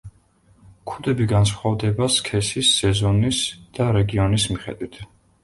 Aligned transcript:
ქუდები 0.91 1.27
განსხვავდება 1.33 2.07
სქესის, 2.15 2.73
სეზონის 2.79 3.43
და 3.79 3.93
რეგიონის 4.01 4.49
მიხედვით. 4.57 5.01